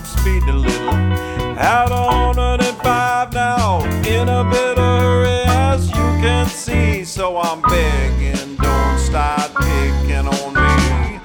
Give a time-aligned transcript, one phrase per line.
[0.00, 0.88] Doubt speeding a little.
[1.58, 7.04] Out on 105 now, in a bit of hurry, as you can see.
[7.04, 11.20] So I'm begging, don't start picking on me.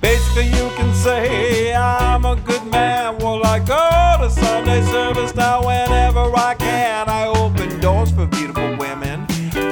[0.00, 3.18] Basically, you can say I'm a good man.
[3.18, 7.08] Well, I go to Sunday service now whenever I can.
[7.08, 9.26] I open doors for beautiful women.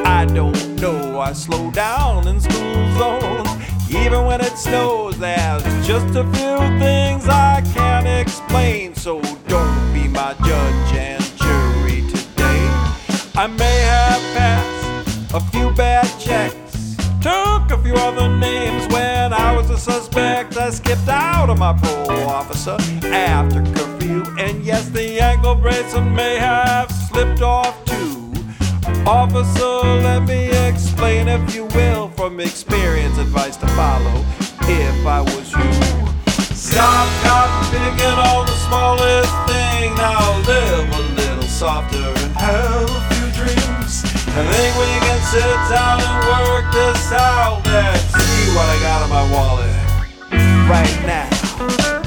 [0.05, 3.49] I don't know, I slow down in school zones.
[3.91, 7.78] Even when it snows, there's just a few things I can't
[8.21, 8.95] explain.
[8.95, 12.65] So don't be my judge and jury today.
[13.35, 16.97] I may have passed a few bad checks.
[17.23, 20.57] Took a few other names when I was a suspect.
[20.57, 24.25] I skipped out of my parole officer after curfew.
[24.39, 28.33] And yes, the ankle bracelet may have slipped off too.
[29.07, 34.25] Officer, let me explain, if you will, from experience, advice to follow.
[34.71, 35.98] If I was you,
[36.71, 39.95] stop cotton picking on the smallest thing.
[39.97, 44.05] Now live a little softer and have a few dreams.
[44.37, 47.65] I think we can sit down and work this out.
[47.65, 49.79] Let's see what I got in my wallet
[50.69, 51.98] right now.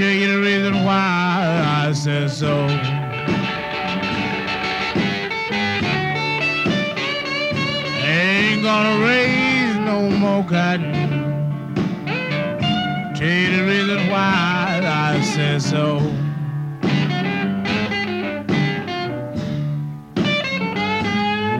[0.00, 2.66] Tell you the reason why I said so.
[8.08, 10.94] Ain't gonna raise no more cotton.
[13.14, 15.98] Tell you the reason why I said so.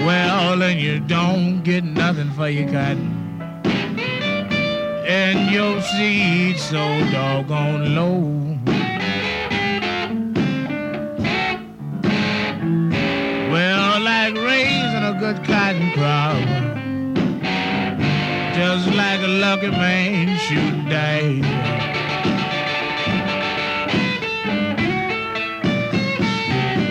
[0.07, 3.20] Well, then you don't get nothing for your cotton.
[5.13, 6.79] And your seed so
[7.11, 8.21] doggone low.
[13.51, 16.39] Well, like raising a good cotton crop.
[18.55, 21.43] Just like a lucky man shooting dice.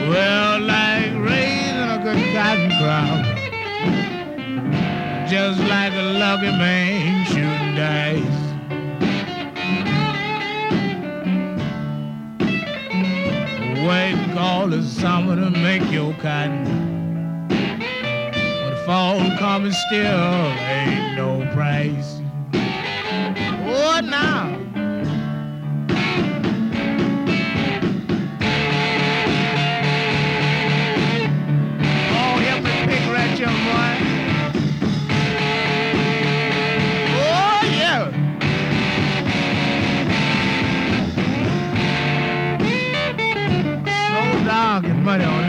[0.10, 3.25] Well, like raising a good cotton crop.
[5.30, 8.24] Just like a lucky man shooting paradise.
[13.88, 17.48] Waiting all the summer to make your cotton.
[17.48, 22.20] But fall coming still ain't no price.
[23.64, 24.56] What now?
[32.12, 34.09] Oh, help me pick right your boy.
[45.10, 45.49] my own.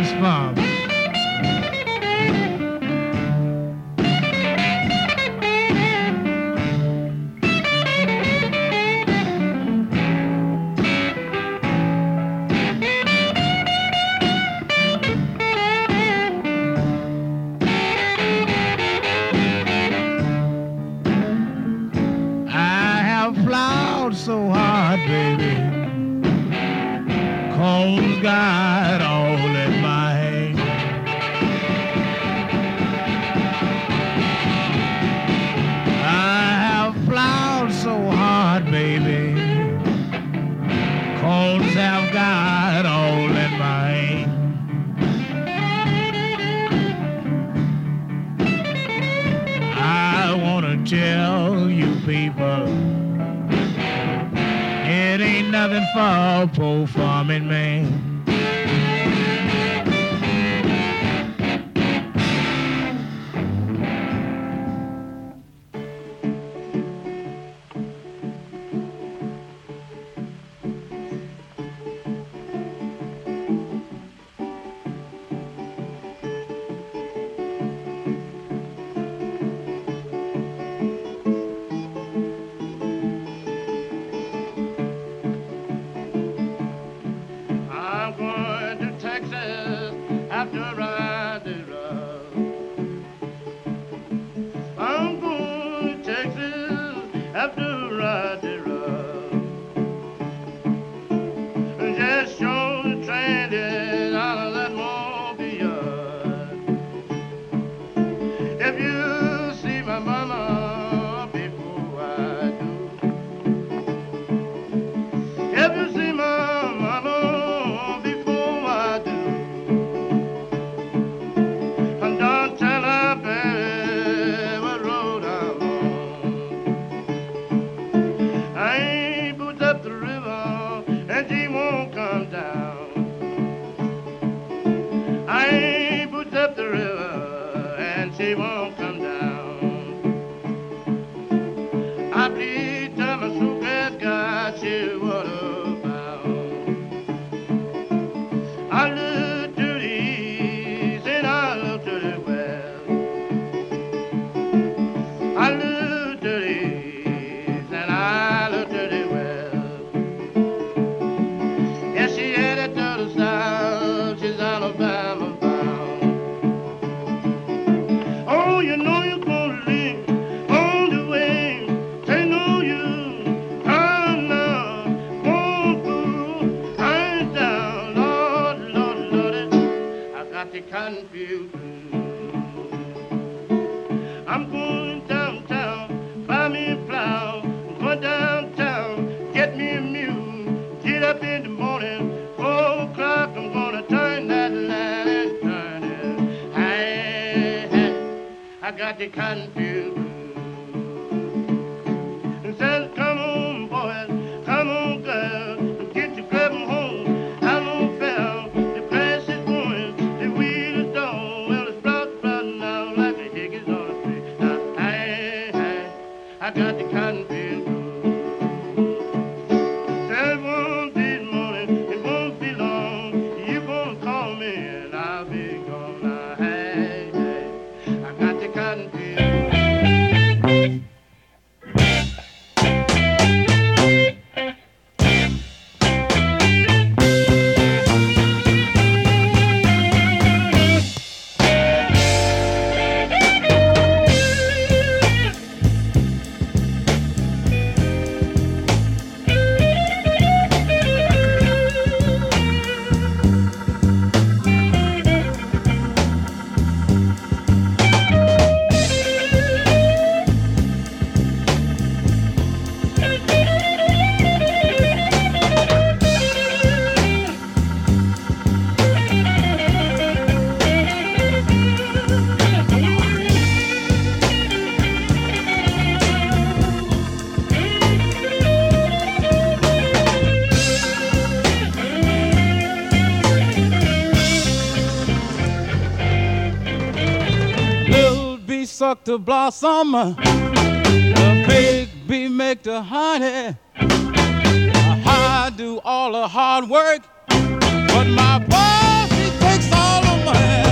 [289.10, 289.90] to blossom.
[289.90, 293.56] The big bee make the honey.
[293.76, 300.62] I do all the hard work, but my boss he takes all the money.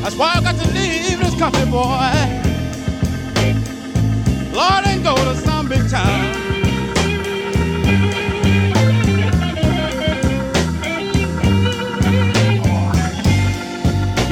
[0.00, 2.14] That's why I got to leave this country, boy.
[4.54, 6.43] Lord, and go to some big town.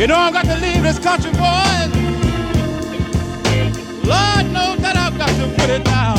[0.02, 1.94] You know I've got to leave this country, boys.
[4.04, 6.18] Lord knows that I've got to put it down.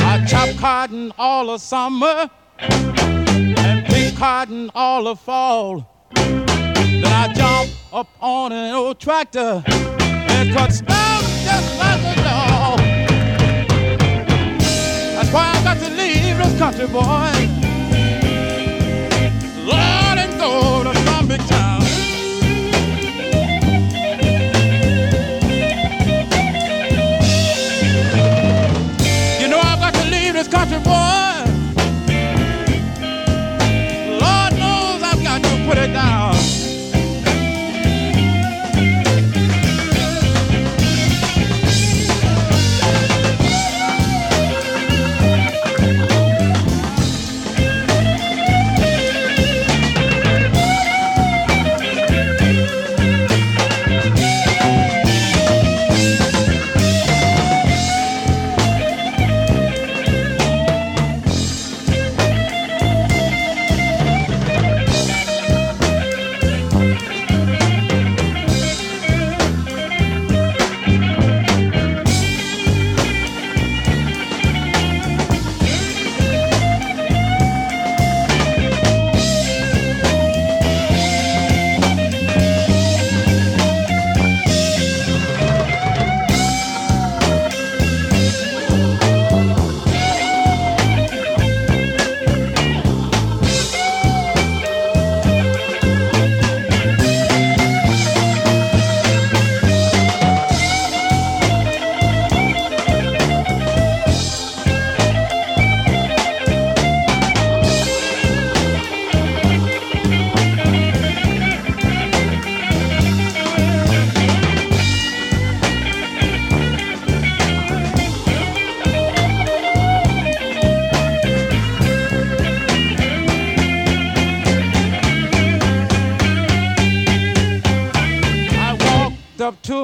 [0.00, 5.92] I chop cotton all of summer and pick cotton all of fall.
[6.14, 11.05] Then I jump up on an old tractor and cut stone.
[16.58, 17.55] Country, boy.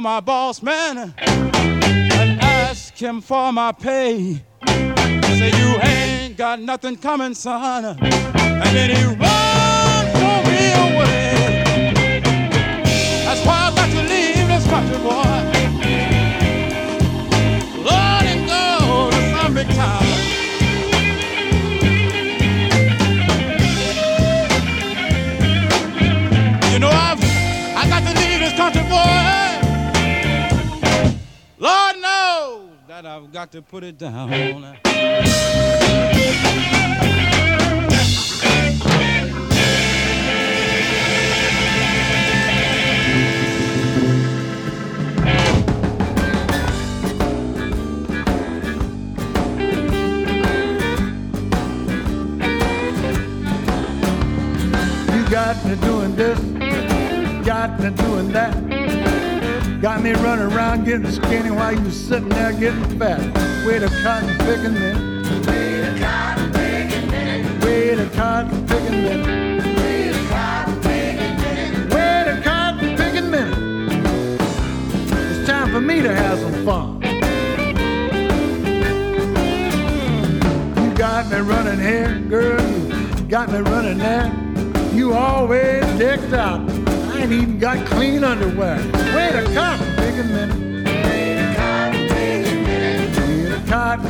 [0.03, 4.43] My boss man and ask him for my pay.
[4.67, 7.85] Said, You ain't got nothing coming, son.
[7.85, 11.63] And then he run for me away.
[13.25, 15.23] That's why I got to leave this country, boy.
[17.89, 20.02] Lord, go to some big town.
[32.93, 34.29] That I've got to put it down.
[34.29, 34.51] You
[55.31, 56.39] got me doing this,
[57.47, 58.92] got me doing that.
[59.83, 63.19] Got me running around getting skinny while you sitting there getting fat.
[63.67, 65.27] Wait a cotton picking minute.
[65.45, 67.65] Wait a cotton picking minute.
[67.65, 69.27] Wait a cotton picking minute.
[71.93, 73.59] Wait a cotton picking minute.
[75.11, 77.03] It's time for me to have some fun.
[80.81, 82.62] You got me running here, girl.
[83.19, 84.33] You got me running there.
[84.95, 86.72] You always decked out.
[87.23, 88.79] Ain't even got clean underwear.
[89.14, 90.85] Wait a cotton picking minute.
[90.85, 92.09] Wait a cotton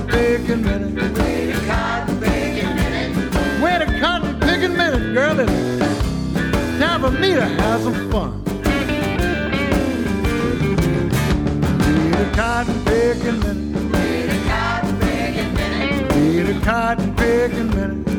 [0.09, 1.19] picking minute.
[1.19, 3.63] Wait a cotton picking minute.
[3.63, 5.13] Wait a cotton picking minute.
[5.13, 5.41] Girl.
[5.41, 8.43] It's time for me to have some fun.
[11.85, 13.93] Wait a cotton picking minute.
[13.93, 16.15] Wait a cotton picking minute.
[16.15, 18.12] Wait a cotton picking minute.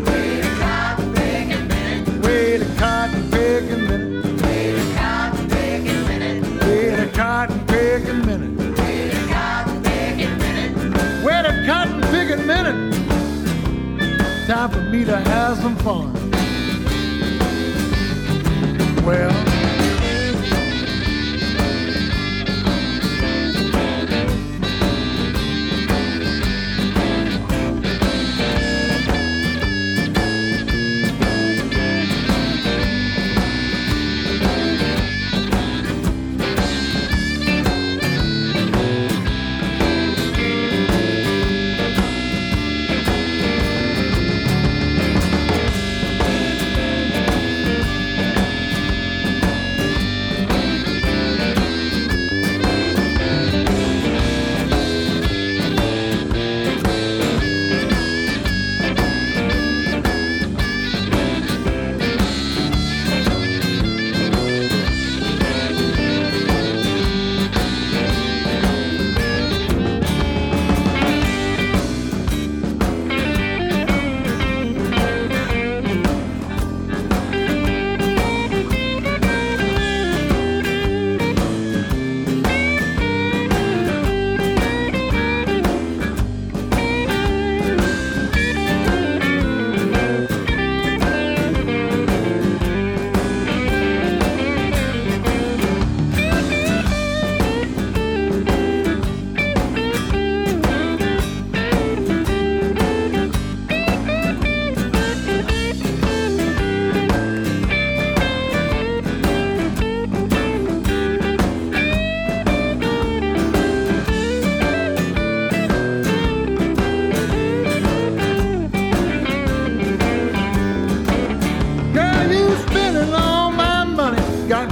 [15.64, 16.12] Some fun.
[19.06, 19.43] Well.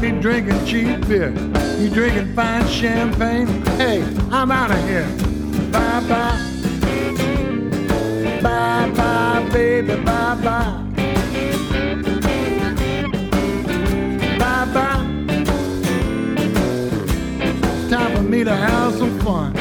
[0.02, 1.30] be drinking cheap beer.
[1.78, 3.46] You drinking fine champagne?
[3.78, 5.08] Hey, I'm out of here.
[5.72, 6.48] Bye bye.
[8.42, 10.88] Bye bye, baby, bye bye.
[14.40, 15.06] Bye bye.
[17.90, 19.61] Time for me to have some fun.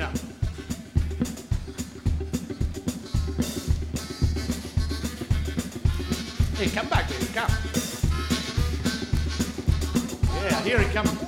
[0.00, 0.10] a.
[6.56, 7.50] Hey, come back, baby, come.
[10.42, 11.25] Yeah, here he comes.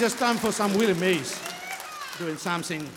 [0.00, 1.36] It's just time for some Willie Mays
[2.18, 2.88] doing something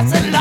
[0.00, 0.34] all agree.
[0.34, 0.39] I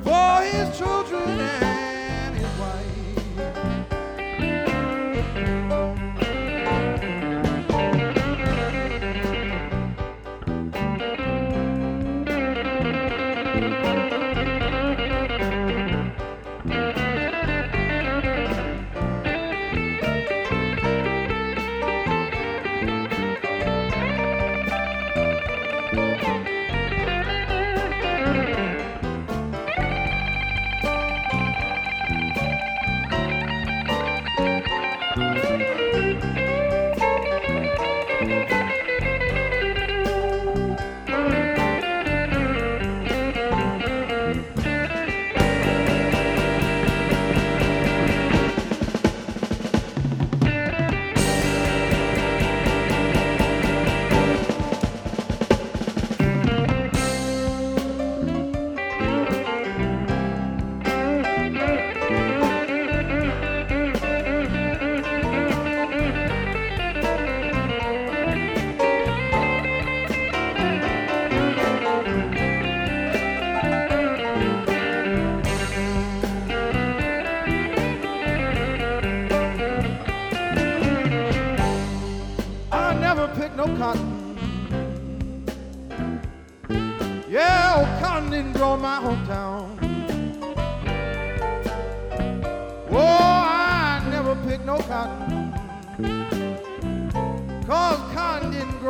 [0.03, 1.72] for his children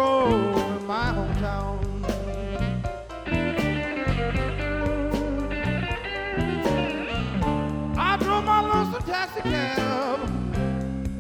[0.04, 1.80] cotton in my hometown.
[7.98, 10.20] I drove my lonesome taxi cab.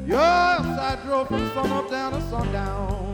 [0.06, 3.14] Yes, I drove from sun up down to sundown.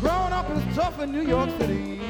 [0.00, 2.00] Growing up is tough in New York City.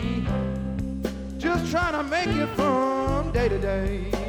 [1.38, 4.28] Just trying to make it from day to day.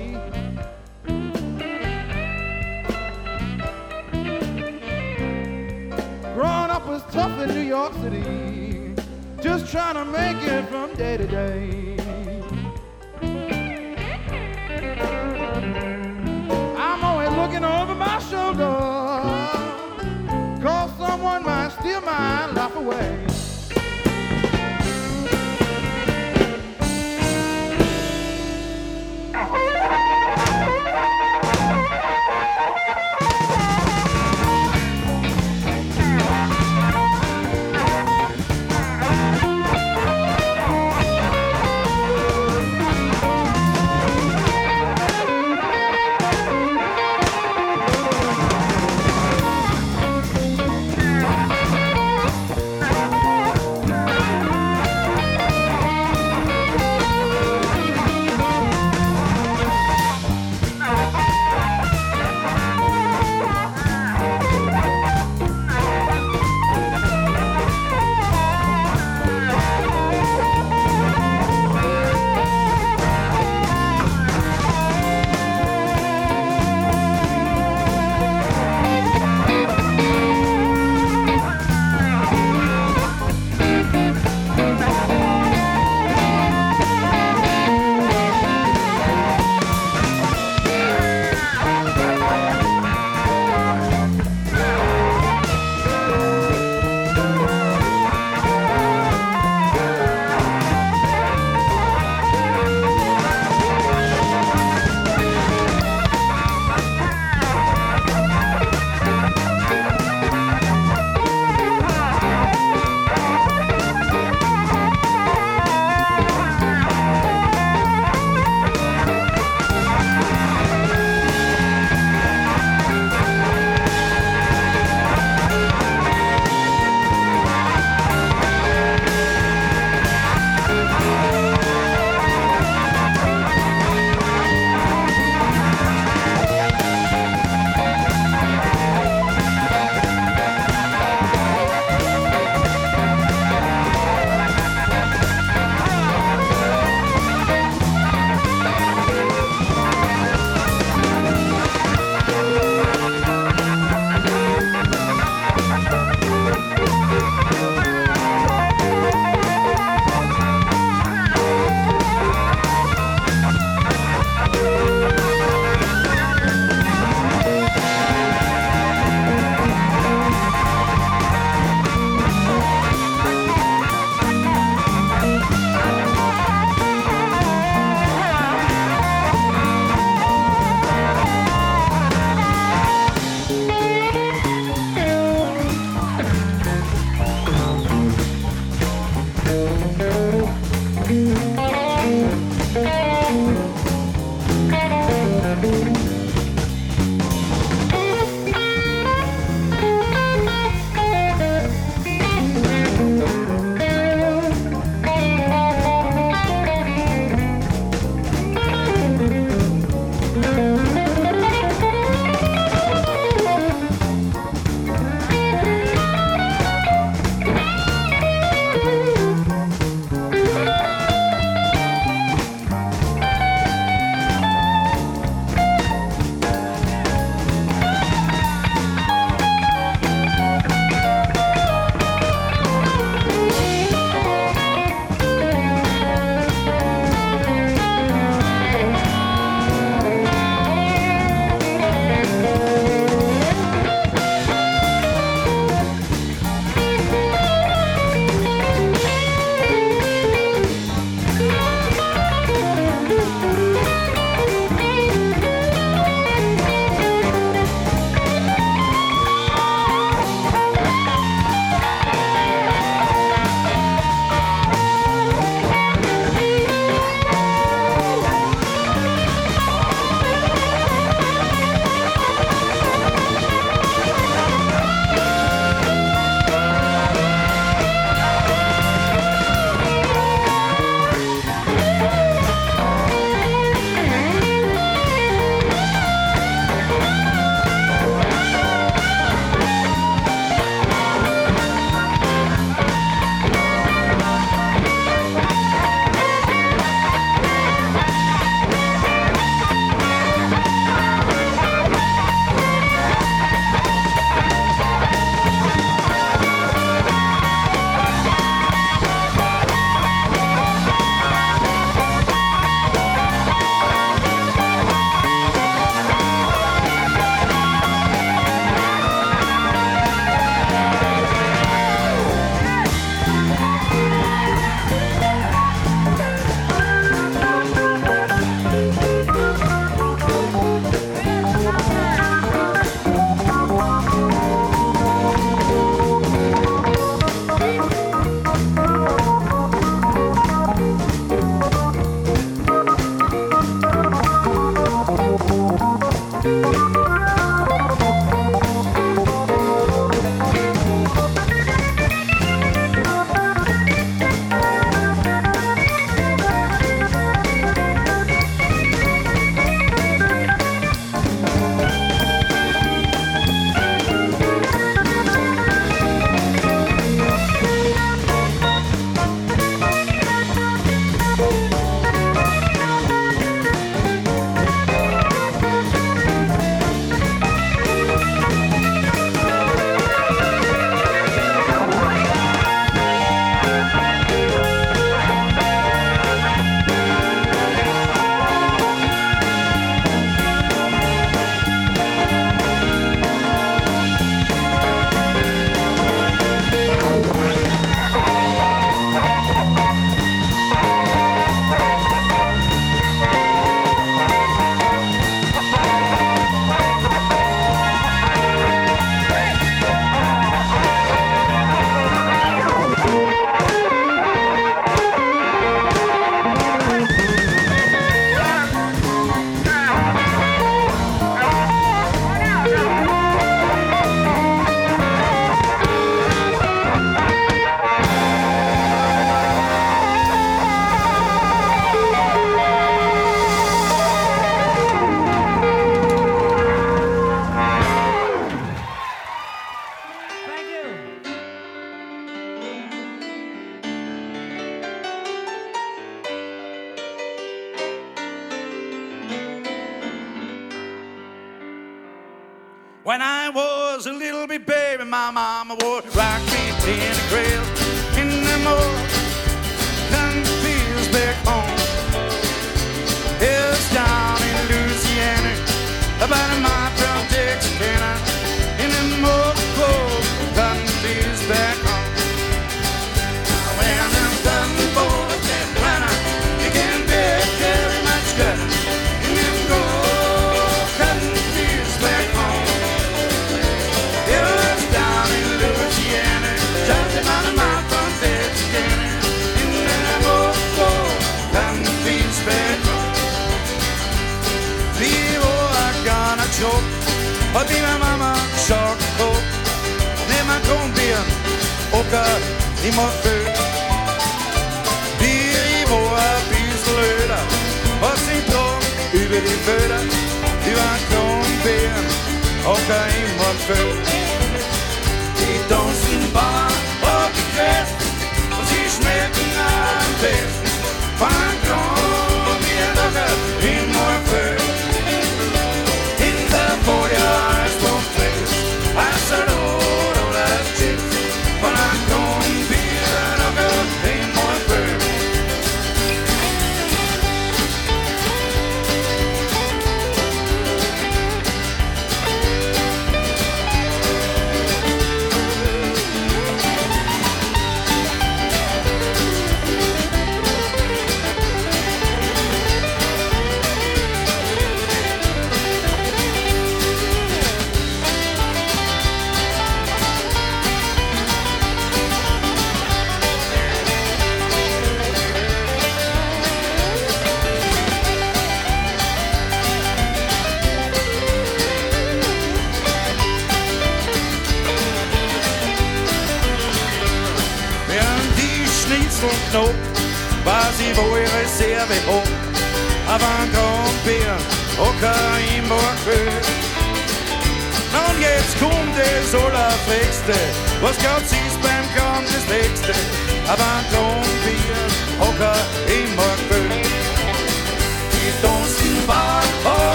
[6.89, 8.95] Was tough in New York City.
[9.43, 11.95] Just trying to make it from day to day.
[16.86, 18.73] I'm always looking over my shoulder.
[20.63, 23.29] Cause someone might steal my life away.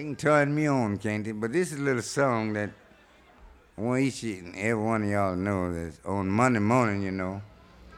[0.00, 1.32] They can turn me on, can't they?
[1.32, 2.70] But this is a little song that
[3.76, 7.10] I want each and every one of y'all to know that on Monday morning, you
[7.10, 7.42] know,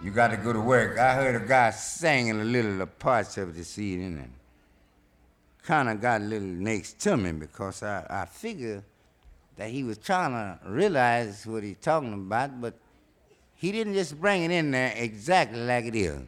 [0.02, 0.98] you got to go to work.
[0.98, 4.32] I heard a guy singing a little of parts of it this evening and
[5.62, 8.82] kind of got a little next to me because I, I figure
[9.54, 12.74] that he was trying to realize what he's talking about, but
[13.54, 16.18] he didn't just bring it in there exactly like it is.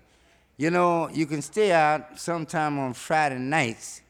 [0.56, 4.02] You know, you can stay out sometime on Friday nights,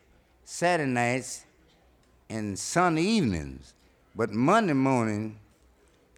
[0.45, 1.44] Saturday nights,
[2.29, 3.75] and Sunday evenings,
[4.15, 5.39] but Monday morning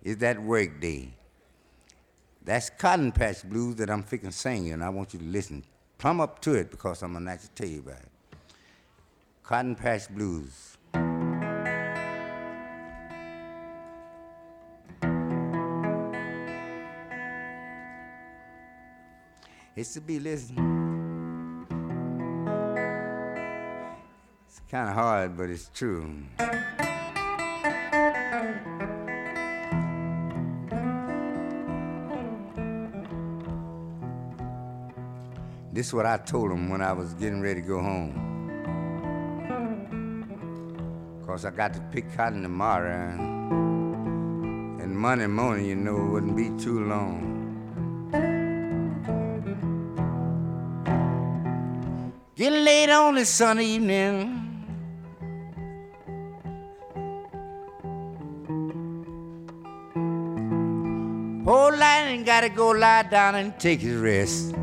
[0.02, 1.14] is that work day.
[2.44, 5.64] That's Cotton Patch Blues that I'm freaking singing, and I want you to listen
[5.98, 8.08] plumb up to it because I'm gonna actually tell you about it.
[9.42, 10.76] Cotton Patch Blues.
[19.74, 20.85] It's to be listened.
[24.70, 26.12] Kind of hard, but it's true.
[35.72, 38.22] This is what I told him when I was getting ready to go home.
[41.26, 43.10] Cause I got to pick cotton tomorrow.
[44.80, 47.34] And Monday morning, you know, it wouldn't be too long.
[52.36, 54.45] Get late on this sunny evening.
[62.46, 64.54] Gotta go lie down and take his rest.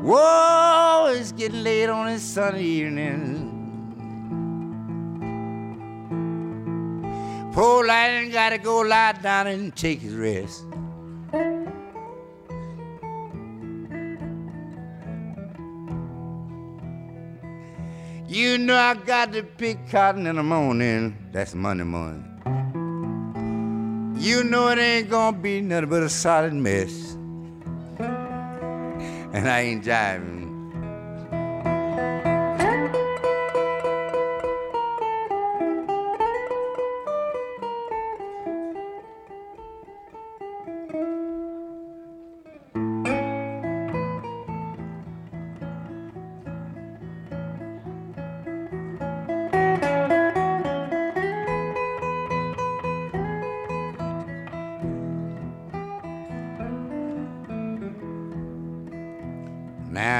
[0.00, 3.48] Whoa, it's getting late on this sunny evening.
[7.52, 10.62] Poor Lightning gotta go lie down and take his rest.
[18.42, 21.16] You know I got to pick cotton in the morning.
[21.30, 22.24] That's Monday morning.
[24.18, 27.12] You know it ain't gonna be nothing but a solid mess.
[28.00, 30.41] And I ain't jiving.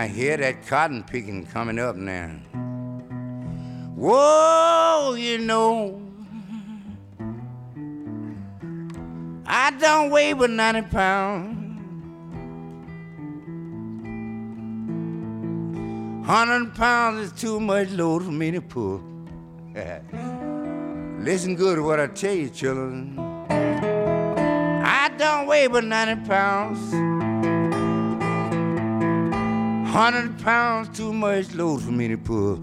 [0.03, 2.31] I hear that cotton picking coming up now.
[3.95, 6.03] Whoa, you know.
[9.47, 11.57] I don't weigh but 90 pounds.
[16.27, 19.01] Hundred pounds is too much load for me to pull.
[21.21, 23.17] Listen good to what I tell you, children.
[24.85, 27.22] I don't weigh but 90 pounds.
[29.93, 32.55] Hundred pounds too much load for me to pull.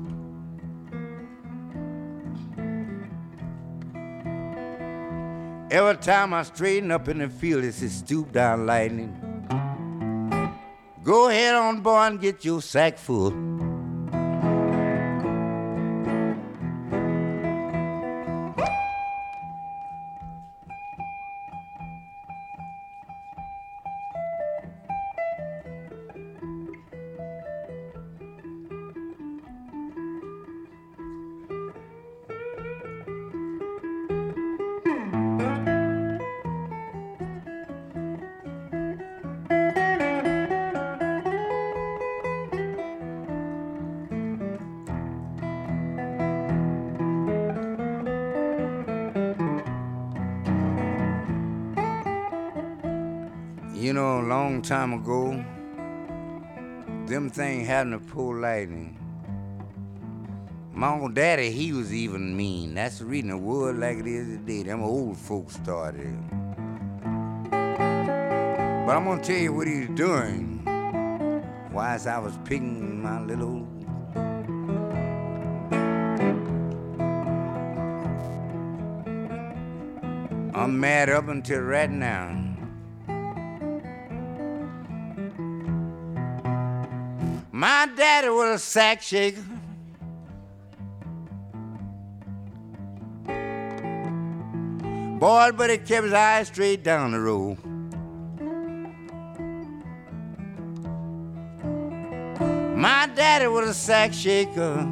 [5.69, 9.13] Every time I straighten up in the field, it's a stoop down lightning.
[11.03, 13.58] Go ahead on, boy, and get your sack full.
[54.61, 55.43] Time ago,
[57.05, 58.97] them thing happened to poor lightning.
[60.73, 62.75] My old daddy, he was even mean.
[62.75, 64.63] That's the reason the world like it is today.
[64.63, 66.17] Them old folks started.
[67.49, 70.63] But I'm gonna tell you what he's doing.
[71.71, 73.67] Whilst I was picking my little
[80.53, 82.48] I'm mad up until right now.
[87.59, 89.43] My daddy was a sack shaker.
[95.19, 97.57] Boy, but he kept his eyes straight down the road.
[102.77, 104.87] My daddy was a sack shaker.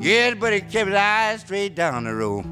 [0.00, 2.44] Yeah, but he kept his eyes straight down the road.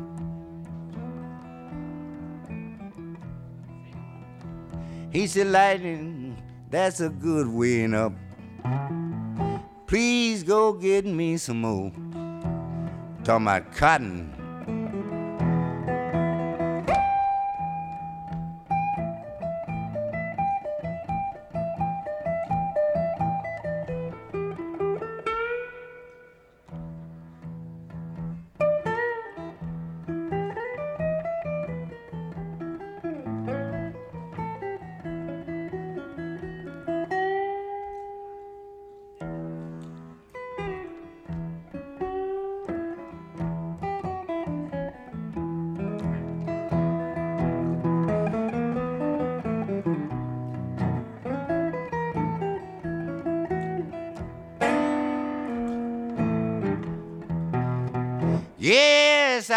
[5.12, 6.28] He said, Lightning,
[6.70, 8.12] that's a good weighing up.
[9.86, 11.90] Please go get me some more.
[13.24, 14.38] Talking about cotton.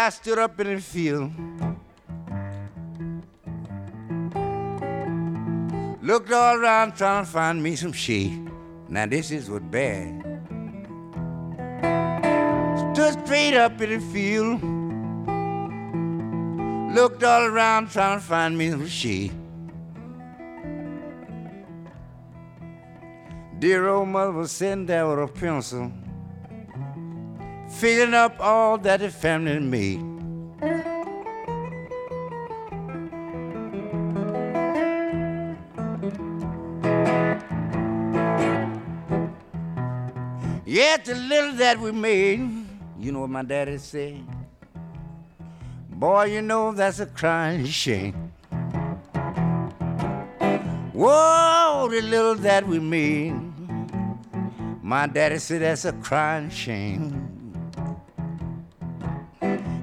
[0.04, 1.30] I stood up in the field.
[6.02, 8.32] Looked all around trying to find me some sheep.
[8.88, 10.20] Now this is what bad.
[12.92, 14.60] Stood straight up in the field.
[16.96, 19.30] Looked all around trying to find me some sheep.
[23.60, 25.92] Dear old mother was sitting there with a pencil,
[27.72, 30.00] filling up all that the family made.
[40.64, 42.40] Yet the little that we made,
[42.98, 44.24] you know what my daddy said?
[45.90, 48.32] Boy, you know that's a crying shame.
[50.92, 53.34] Whoa, the little that we made.
[54.82, 57.31] My daddy said that's a crying shame.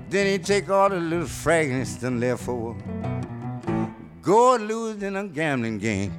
[0.09, 2.73] Then he take all the little fragments done left over.
[4.23, 6.11] Go and lose in a gambling game.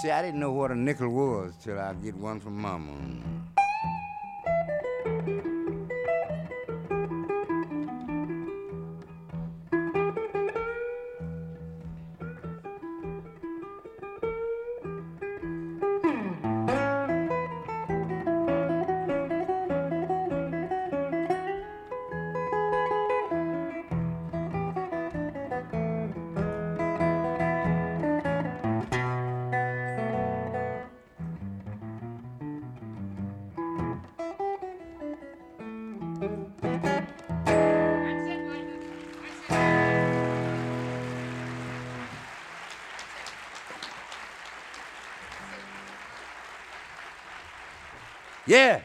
[0.00, 2.90] See, I didn't know what a nickel was till I get one from Mama.
[48.46, 48.80] Yeah.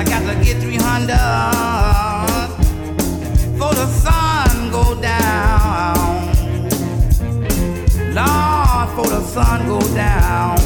[0.00, 1.69] I got to get 300
[9.30, 10.58] sun go down.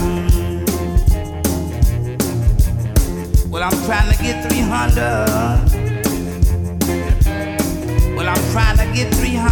[3.50, 4.96] Well, I'm trying to get 300.
[8.16, 9.44] Well, I'm trying to get 300.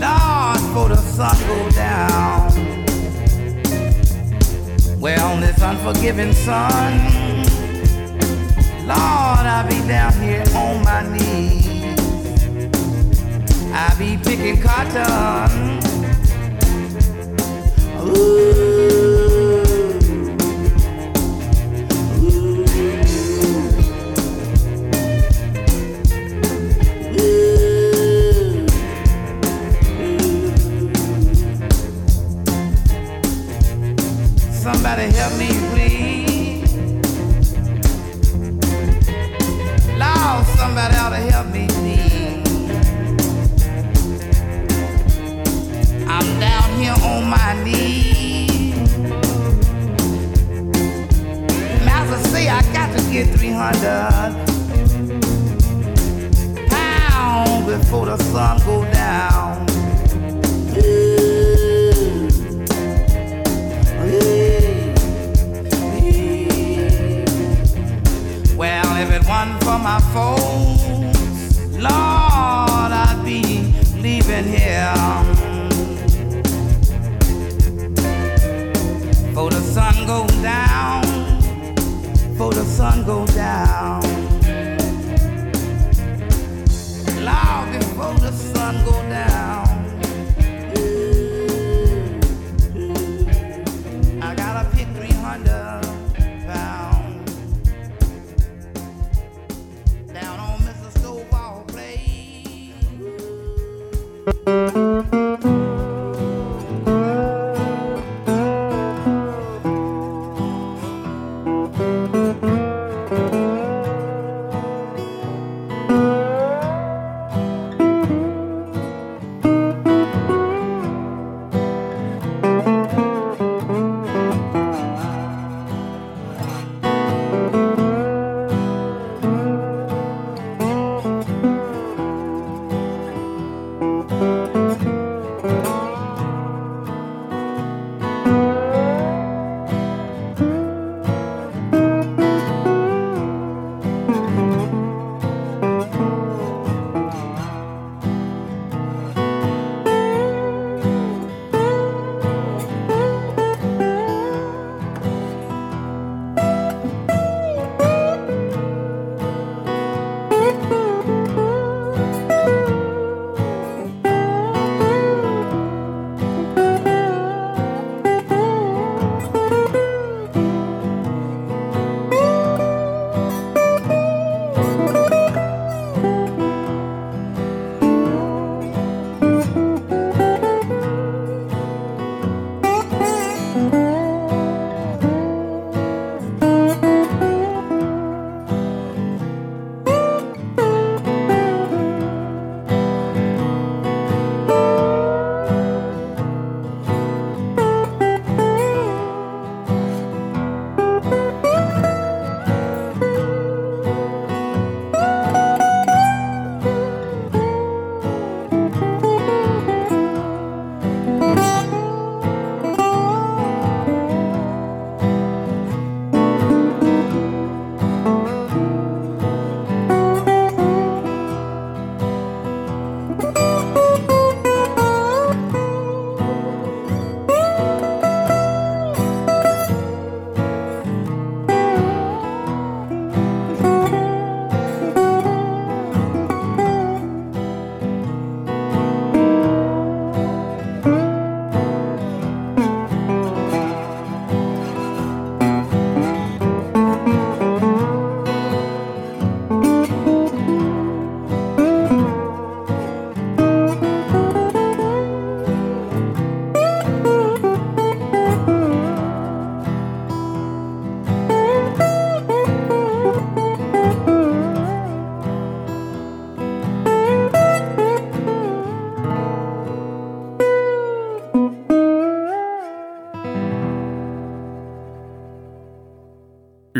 [0.00, 2.50] Lord, for the sun go down.
[5.00, 6.92] Well, this unforgiving sun,
[8.88, 11.73] Lord, I'll be down here on my knees.
[13.76, 15.80] I be picking cotton.
[18.06, 18.73] Ooh.